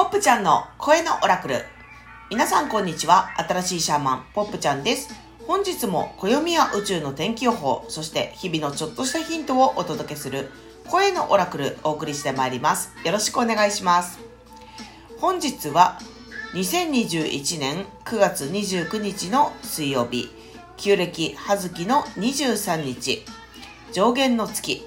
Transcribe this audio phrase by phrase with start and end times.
[0.00, 1.56] ポップちゃんの声のオラクル。
[2.30, 3.28] 皆さんこんにちは。
[3.36, 5.14] 新しいシャーマン、ポップちゃんです。
[5.46, 10.48] 本日も暦や宇宙の天気予報、そして日々のちょっとしたヒントをお届けする
[10.88, 12.94] 声のオラクルお送りしてまいります。
[13.04, 14.18] よろしくお願いします。
[15.18, 15.98] 本日は
[16.54, 20.30] 2021年9月29日の水曜日、
[20.78, 23.22] 旧暦葉月の23日、
[23.92, 24.82] 上限の月、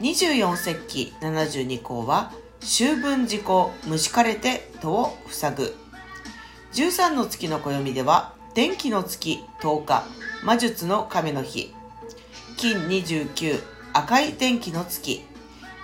[0.00, 2.32] 24節気72項は
[2.62, 5.76] 秋分時効虫かれて戸を塞ぐ。
[6.74, 10.04] 13の月の暦では天気の月10日
[10.44, 11.74] 魔術の亀の日。
[12.56, 15.24] 金29赤い天気の月。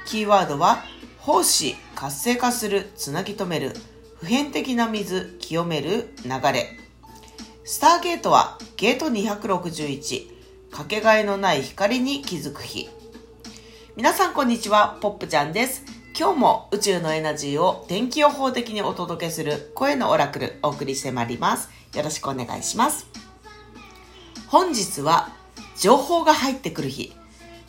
[0.06, 0.84] キーワードは
[1.18, 3.72] 奉仕活性化するつなぎ止める
[4.20, 6.78] 普遍的な水清める流れ。
[7.64, 12.88] スターゲートはゲート261かけがえのない光に気づく日。
[13.96, 15.95] 皆さんこんにちは、ポップちゃんです。
[16.18, 21.68] 今日も宇宙のエナジーを天気予報的にお届けする声のオラクルお送りしてまいります。
[21.94, 23.06] よろしくお願いします。
[24.46, 25.28] 本日は
[25.78, 27.12] 情報が入ってくる日。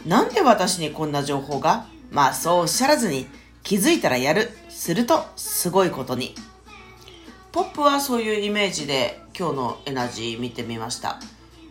[0.06, 1.88] なんで私にこんな情報が？
[2.10, 3.28] まあそうおっしゃらずに
[3.64, 4.50] 気づいたらやる。
[4.70, 6.34] するとすごいことに。
[7.52, 11.20] ポップはそういうイメージで今日のエナジー見てみました。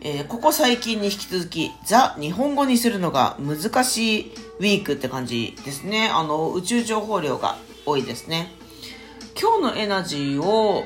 [0.01, 6.09] えーここ最近に引き続き、ザ・日本語にするのが難しいウィークって感じですね。
[6.13, 8.51] あの、宇宙情報量が多いですね。
[9.39, 10.85] 今日のエナジーを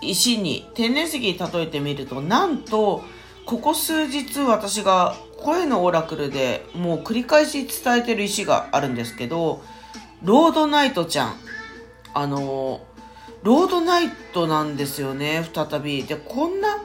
[0.00, 3.04] 石に、天然石に例えてみると、なんと、
[3.46, 9.62] ここ数日私が声のオラクルでもう繰り返し伝えてる石があるんですけど、
[10.22, 11.36] ロードナイトちゃん。
[12.12, 12.80] あの、
[13.44, 16.02] ロードナイトなんですよね、再び。
[16.02, 16.76] で、こんな、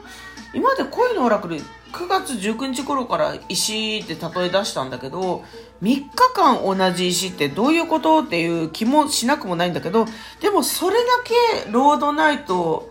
[0.54, 5.44] 今まで恋のオラクル9月19日頃から石って例え出したんだけど
[5.82, 10.06] 3日間同じ石ってどういうことっていう気もしなくもないんだけど
[10.40, 11.02] でもそれだ
[11.64, 12.90] けロードナイト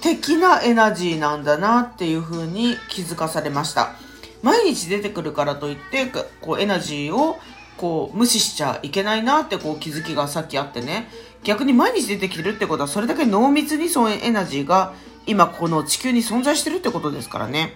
[0.00, 3.94] 的なエナジーなんだなっていう風に気づかされました。
[4.42, 6.06] 毎日出てくるからといって
[6.42, 7.38] こうエナジーを
[7.78, 11.08] こう無視しちゃいけないなってこう気づきがさっきあってね。
[11.42, 14.94] 逆に毎日出てきてるってことはそれだけ濃密にそのエナジーが
[15.26, 17.74] 今この地球に存在してるってことですからね。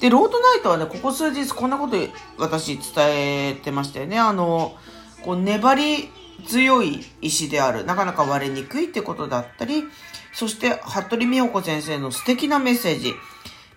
[0.00, 1.96] で、ロードナイトはね、ここ数日こんなこと
[2.38, 4.18] 私伝えてましたよね。
[4.18, 4.76] あの、
[5.22, 6.10] こう粘り
[6.46, 7.84] 強い石である。
[7.84, 9.84] なかなか割れにくいってことだったり、
[10.32, 13.14] そして、服部美穂子先生の素敵なメッセージ。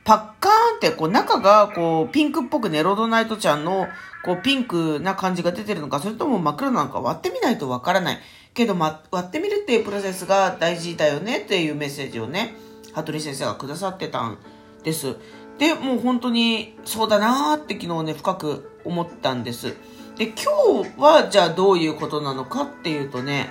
[0.03, 3.88] パッカーンって、こう中がこうピンクっぽくね、ロードナイトちゃんの
[4.25, 8.19] こうピンクな感じが出てるのか、それとも真っ黒なのか割ってみないとわからない。
[8.53, 12.56] けど、ま、割ってみるっていうプロセスが大事だよねっていうメッセージをね、
[12.94, 14.38] 服部先生がくださってたん
[14.84, 15.16] です。
[15.58, 19.76] で、もう本当にそうだなーって昨日ね、深く思ったんです。
[20.18, 23.50] で、今日はじゃあどういうことなのかっていうとね、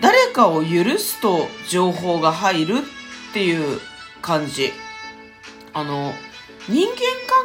[0.00, 2.74] 誰かを許すと情報が入る
[3.30, 3.80] っていう
[4.22, 4.72] 感じ。
[5.72, 6.12] あの、
[6.68, 6.94] 人間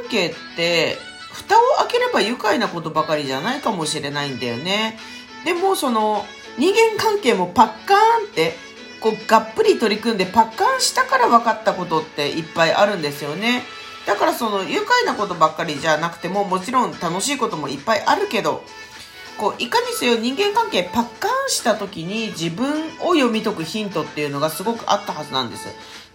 [0.02, 0.98] 関係って、
[1.32, 4.98] 蓋を開ければ愉快なことばかりじゃないかもしれないんだよね。
[5.46, 6.26] でも、その、
[6.58, 8.00] 人間関係もパッカーン
[8.32, 8.56] って、
[9.04, 13.64] こう、がっぷり取り組んでパッカンしたから分かったことっていっぱいあるんですよね。
[14.08, 18.64] だからその、愉快なことばっかりじゃなくても、もちろん楽しいこともいっぱいあるけど、
[19.38, 25.68] こう、いかにせよ人間関係パッカーンした時に自分を読み解くヒントっていうのがすごくあったはずなんです。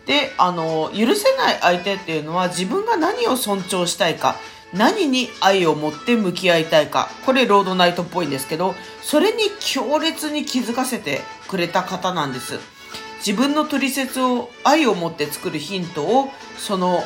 [0.06, 4.36] で、あの、許せない相手っていうのは自分が何を尊重したいか、
[4.72, 7.10] 何に愛を持って向き合いたいか。
[7.26, 12.77] これロードナイトっぽいんですけど、それに強烈に気づかせてくれた方なんです。
[13.18, 17.02] 自分の取説を愛を持って作るヒントを、その、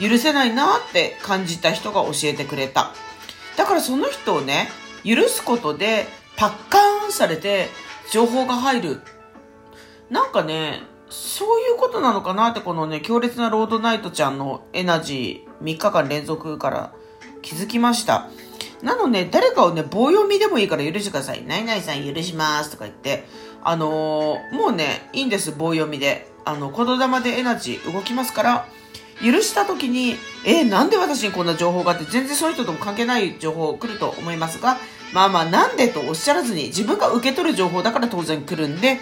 [0.00, 2.92] 許せないなって感じた人が教えてくれた。
[3.56, 4.68] だからその人をね、
[5.04, 7.68] 許すことでパッカーンされて
[8.10, 9.00] 情報が入る。
[10.10, 16.92] なんかね、そういうことなのかなってこのね、強烈なロードナイトちゃんのエナジー3日間連続から
[17.42, 18.28] 気づきました。
[18.84, 21.42] なので、誰かをね、棒読みでもいいから許してください。
[21.44, 23.24] ナイナイさん許しますとか言って、
[23.62, 26.30] あのーもうね、いいんです、棒読みで。
[26.44, 28.68] あの、言霊でエナジー動きますから、
[29.24, 34.76] 許した時に、えーなんで私にこんな情報があって、全然そういう人とも関係ない情報来ると思いますが、
[35.14, 38.98] まあまあ、なんでとおっしゃらずに、自分が受け取る情報だから当然来るんで、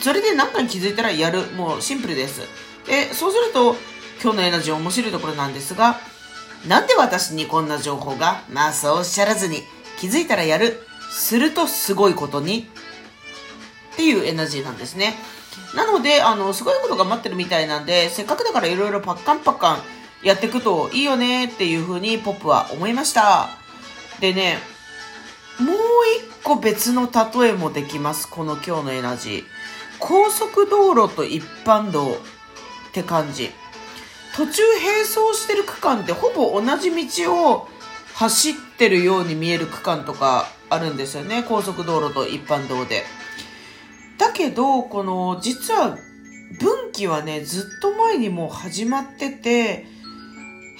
[0.00, 1.42] それで何かに気づいたらやる。
[1.52, 2.40] もうシンプルです。
[2.86, 3.76] で、そうすると、
[4.22, 6.00] 今日のエナジー面白いところなんですが、
[6.66, 8.42] なんで私にこんな情報が？
[8.50, 9.62] まあそうおっしゃらずに、
[9.98, 10.80] 気づいたらやる。
[11.10, 12.68] するとすごいことに。
[13.92, 15.14] っていうエナジーなんですね。
[15.74, 19.78] なので、あの、すごいことが待ってるみたいなんで、せっかくだからいろいろパッカンパッカン
[20.22, 23.50] やっていくといいよねっていうふうにポップは思いました。
[24.20, 24.58] でね、
[25.60, 25.76] もう
[26.18, 28.28] 一個別の例えもできます。
[28.28, 29.44] この今日のエナジー。
[30.00, 32.14] 高速道路と一般道
[32.88, 33.52] って感じ。
[34.34, 37.68] 途中並走してる区間ってほぼ同じ道を
[38.14, 41.44] 走ってるように見える区間とかあるんですよね。
[41.48, 43.04] 高速道路と一般道で。
[44.18, 45.96] だけど、この、実は
[46.60, 49.86] 分岐はね、ずっと前にもう始まってて、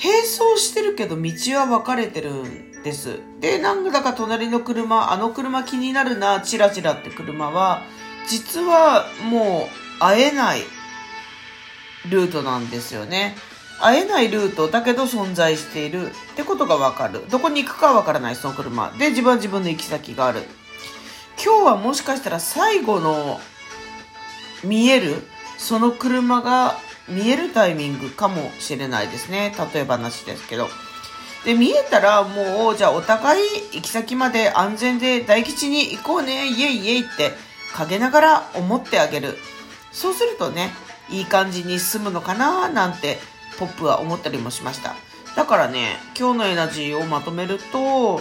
[0.02, 3.20] 並走してるけど道は分かれてるんです。
[3.40, 7.82] で、なんだか隣の車、あの車気になるな、チラチラって車は、
[8.28, 10.62] 実はもう会えない
[12.08, 13.36] ルートなんですよね。
[13.80, 17.28] 会えないルートだけど存在しているってことがわかる。
[17.30, 18.90] どこに行くかわからないその車。
[18.98, 20.42] で、自分は自分の行き先がある。
[21.42, 23.40] 今日はもしかしたら最後の
[24.62, 25.26] 見える
[25.58, 26.76] その車が
[27.08, 29.54] 見えるタイミングかもしれないですね。
[29.74, 30.68] 例え話ですけど。
[31.44, 33.42] で、見えたらもう、じゃあお互い
[33.72, 37.32] 行き先まで安全で大吉に行こうね、イエイイエイって
[37.74, 39.36] 陰ながら思ってあげる。
[39.92, 40.70] そうするとね、
[41.10, 43.18] いい感じに進むのかななんて
[43.58, 44.94] ポップは思ったりもしました。
[45.36, 48.20] だからね、今日のエナジーをまとめると、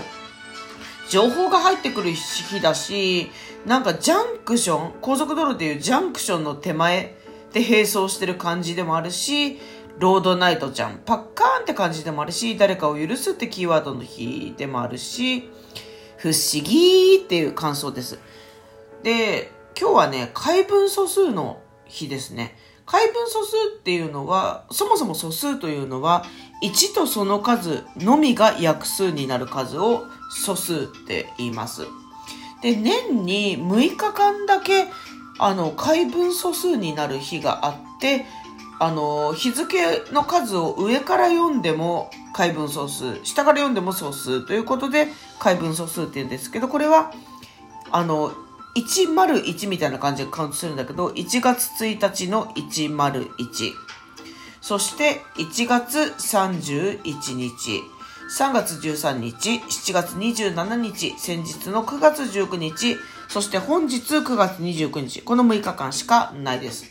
[1.09, 3.31] 情報が入ってくる日だし、
[3.65, 7.15] なんかジャンクション、高速道路でいうジャンクションの手前
[7.51, 9.59] で並走してる感じでもあるし、
[9.99, 15.49] ロードナイトちゃん、パッカーンって感じでもあるし、誰かを許すってキーワードの日でもあるし、
[16.17, 18.17] 不思議っていう感想です。
[19.03, 22.57] で、今日はね、解文素数の日ですね。
[22.93, 26.25] 解文素数っていうのは、そもそも素数というのは、
[26.61, 31.87] 1とその数のみが約数になる数を素数って言います。
[32.61, 34.85] で、年に6日間だけ、
[35.39, 38.27] あの、解文素数になる日があって、
[38.79, 45.07] あの、日付の数を上から読んでも解文素数、下から読んでも素数ということで、
[45.39, 47.11] 解文素数って言うんですけど、これは、
[47.89, 48.33] あの、
[48.75, 53.71] 101みたいな感じでカウントするんだけど、1月1日の101。
[54.61, 57.81] そして1月31日、
[58.39, 62.97] 3月13日、7月27日、先日の9月19日、
[63.27, 66.85] そして本日9月29日、この6日間しかないです。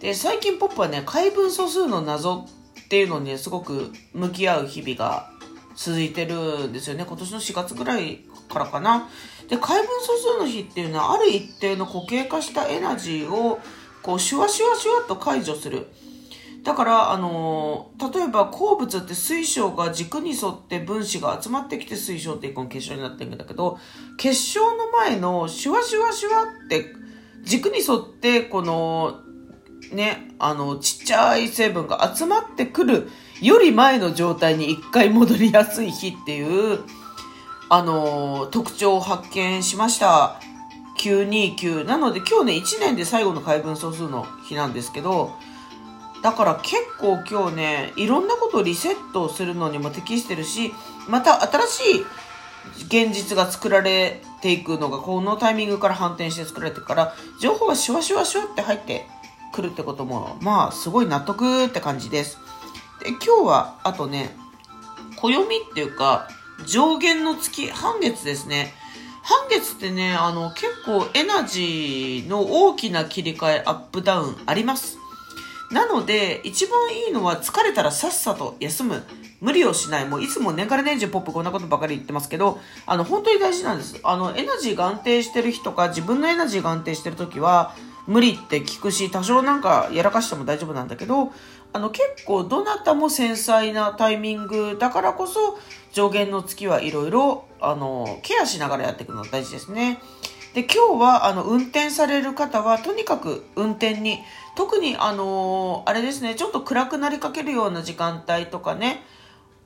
[0.00, 2.46] で、最近ポップはね、解文素数の謎
[2.84, 5.30] っていうのに、ね、すごく向き合う日々が
[5.76, 7.04] 続いてるんですよね。
[7.06, 9.08] 今年の4月ぐらいからかな。
[9.48, 13.60] で、解文素数の日っていうのは、ある一定の固形化したエナジーを、
[14.02, 15.88] こう、シュワシュワシュワっと解除する。
[16.64, 23.78] だから、あのー、例えば鉱物って水晶が軸に沿って分子が集まってきて水晶って一個の結晶になってるんだけど、
[24.16, 26.86] 結晶の前のシュワシュワシュワって
[27.42, 29.20] 軸に沿ってこの
[29.92, 33.10] ね、あの、ちっちゃい成分が集まってくる
[33.40, 36.80] より前の状態に一回戻りやすい日っていう、
[37.68, 40.40] あの、特徴を発見しました。
[40.98, 41.84] 929。
[41.84, 45.32] なので今日ね、1年で最後の解文総数の日なんですけど、
[46.22, 50.72] だから結構今日ね、いろんなことをリセットするのにも適してるし、
[51.08, 52.06] また新しい
[52.86, 59.06] 現実が作られていくのがこのタイミングから反転して作られてから、情報がシュワシュワシュワって入って
[59.54, 62.38] くるってことも、まあすごい納得って感じです。
[63.00, 64.36] で、今日はあとね、
[65.16, 66.28] 暦っていうか、
[66.66, 68.74] 上限の月、半月ですね。
[69.22, 74.98] 半月ってね、あの、結構エナジーの大きな切り替え、アップダウンあります。
[75.70, 79.02] なので、一番いいのは疲れたらさっさと休む。
[79.40, 80.06] 無理をしない。
[80.06, 83.98] もういつも年から年中ポップこんなことばかり言ってますけど、あの、本当に大事なんです。
[84.02, 87.74] あの、エナジーが安定してる日とか、自分のエナジーが安定してる時は、
[88.06, 91.32] 無理って聞くし、多少なんかやらかしても大丈夫なんだけど、
[91.72, 95.58] あの、結構どなたも繊細なタイミングだからこそ、
[95.92, 100.00] 上限の月はいろいろ、あの、ケアしながらやっていくのが大事ですね。
[100.54, 104.20] で、今日は、あの、運転される方は、とにかく運転に、
[104.54, 109.02] 特に、あのあれですね、ちょっと暗くなりかけるような時間帯とかね、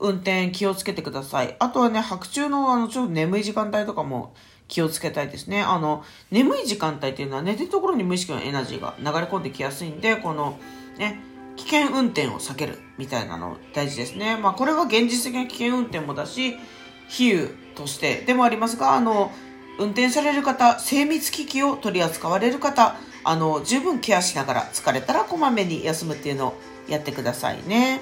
[0.01, 1.57] 運転気をつけてください。
[1.59, 4.33] あとはね、白昼の、あの、ちょっと眠い時間帯とかも
[4.69, 5.63] 気をつけたいですね。
[5.63, 10.59] あの、眠い時間帯っていうのは寝てるところに無意識のエナジーが流れ込んできやすいんで、この、
[10.99, 11.21] ね、
[11.57, 14.37] 危険運転を避けるみたいなの大事ですね。
[14.37, 16.57] まあこれは現実的な危険運転もだし、
[17.09, 19.33] 比喩としてでもありますが、あの、
[19.79, 26.55] 運転される方、精密機器を取り扱われる方、あの、十分ケアしながら疲れたらこまめに休むっていうのを
[26.89, 28.01] やってくださいね。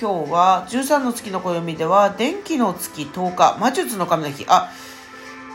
[0.00, 4.44] 今日は13の月の暦では、電気の月10日、魔術の神の日。
[4.48, 4.70] あ、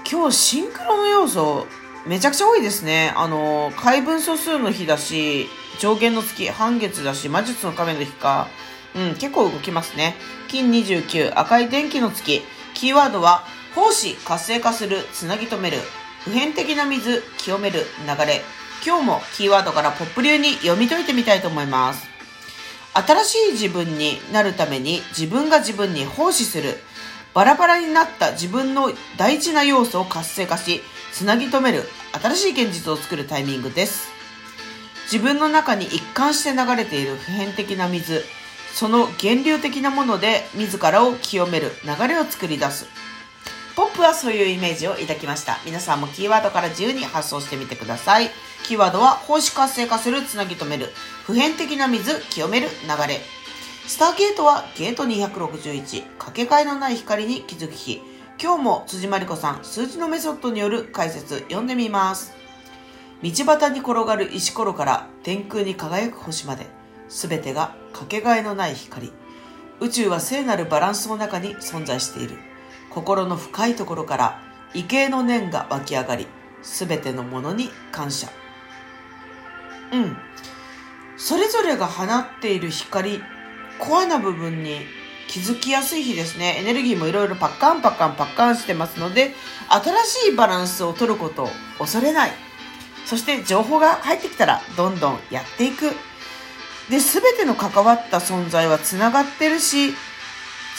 [0.09, 1.67] 今日シンクロの要素
[2.05, 3.13] めちゃくちゃ多いですね。
[3.17, 5.47] あの、解文素数の日だし、
[5.79, 8.47] 上限の月、半月だし、魔術の亀の日か。
[8.95, 10.15] うん、結構動きますね。
[10.47, 12.41] 金29、赤い電気の月。
[12.73, 13.43] キーワードは、
[13.77, 15.77] 奉仕活性化するつなぎ止める
[16.23, 18.41] 普遍的な水清める流れ
[18.83, 22.07] 今日もキーワードからポップ流に読み解いてみたいと思います
[22.93, 26.79] 新しい自分になるために自分が自分に奉仕する
[27.33, 30.81] バラバラになった自分の大事な要素を活性化し
[31.11, 31.83] つなぎ止める
[32.21, 34.09] 新しい現実を作るタイミングです
[35.11, 38.23] 自分の中に一貫して流れている普遍的な水
[38.73, 42.87] その源流的なもので自らを清める流れを作り出す
[43.77, 45.59] ポップはそういうイメージを抱きました。
[45.63, 48.31] 皆さんもキーワードから自由に発想してみてください。
[48.63, 50.87] キーワードは、奉仕活性化する、つなぎ止める、
[51.27, 53.21] 普遍的な水、清める、流れ。
[53.87, 58.01] スターゲートは、ゲート261、かけがえのない光に気づく日。
[58.37, 62.35] 今日も辻まりこさん、数字のメソッドによる解説、読んでみます。
[63.23, 66.67] 道端に転がる石ころから天空に輝く星まで、
[67.07, 69.13] すべてがかけがえのない光。
[69.79, 72.37] 宇宙は聖なるバランスの中に存在している。
[72.89, 76.27] 心の深いところから畏敬の念が湧き上がり、
[76.61, 78.27] すべてのものに感謝。
[79.93, 80.17] うん。
[81.15, 83.21] それぞれが放っている光、
[83.79, 84.81] コアな部分に
[85.27, 86.57] 気づきやすい日ですね。
[86.59, 89.33] エネルギーもいろいろパッカンパッカンパッカンしてますので、
[89.69, 92.31] 新しいバランスを取ることを恐れない。
[93.05, 95.91] そして情報が入ってきたらどんどんやっていく。
[96.89, 99.93] で、すべての関わった存在は繋がってるし、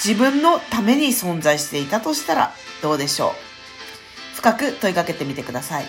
[0.02, 3.34] 自分のために存在していたとしたらどうでしょ
[4.34, 5.86] う深く問いかけてみてください。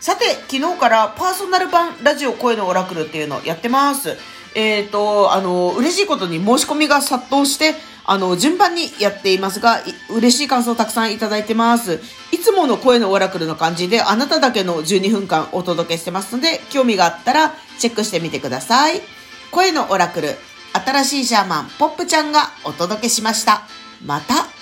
[0.00, 4.16] さて、昨日からパーソナル版ラジオ声のオラクルっていうのをやってます。
[4.54, 9.80] えっ、ー、と、あの、嬉しいことに申し込みが殺到して、あの、順番にやっていますが、
[10.10, 12.00] 嬉しい感想をたくさんいただいてます。
[12.32, 19.00] いつもの声のオラクルの感じで、あなただけの12分間お届けしてますので、興味があったらチェックしてみてください。
[19.50, 20.34] 声のオラクル、
[20.72, 23.62] 新しいシャーマン、ポップちゃんがお届けしました。
[24.04, 24.59] また